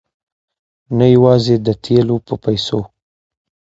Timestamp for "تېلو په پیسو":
1.83-2.79